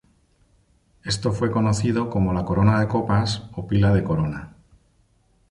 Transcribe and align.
Esto 1.05 1.31
fue 1.31 1.51
conocido 1.51 2.09
como 2.09 2.33
la 2.33 2.43
corona 2.43 2.79
de 2.79 2.87
copas 2.87 3.43
o 3.53 3.67
pila 3.67 3.93
de 3.93 4.03
corona. 4.03 4.55